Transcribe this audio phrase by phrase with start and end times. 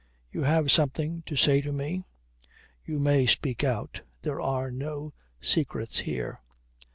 [0.31, 2.07] "You have something to say to me?
[2.83, 4.01] You may speak out.
[4.23, 6.41] There are no secrets here."